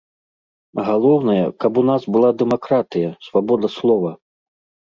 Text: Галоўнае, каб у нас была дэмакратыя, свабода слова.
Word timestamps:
Галоўнае, 0.87 1.43
каб 1.63 1.73
у 1.81 1.83
нас 1.89 2.01
была 2.15 2.29
дэмакратыя, 2.39 3.09
свабода 3.29 3.67
слова. 3.77 4.11